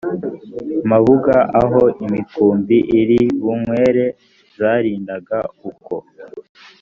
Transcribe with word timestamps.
mabuga 0.89 1.35
aho 1.61 1.81
imikumbi 2.05 2.77
iri 2.99 3.21
bunywere 3.41 4.05
zarindaga 4.57 5.39
uko 5.69 5.95